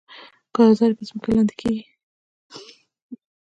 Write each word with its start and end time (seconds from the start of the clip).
ګازرې 0.55 0.93
په 0.97 1.03
ځمکه 1.07 1.25
کې 1.31 1.35
لاندې 1.35 1.55
کیږي 1.59 1.83